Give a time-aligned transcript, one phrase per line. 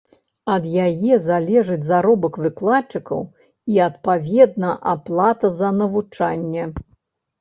[0.53, 3.21] Ад яе залежыць заробак выкладчыкаў
[3.75, 6.63] і, адпаведна, аплата за навучанне.